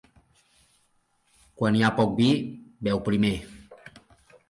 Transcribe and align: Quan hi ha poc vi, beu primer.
Quan 1.61 1.79
hi 1.81 1.85
ha 1.89 1.93
poc 2.01 2.17
vi, 2.23 2.33
beu 2.89 3.07
primer. 3.11 3.35